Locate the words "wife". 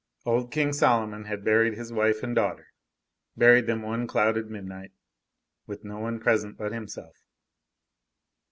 1.93-2.23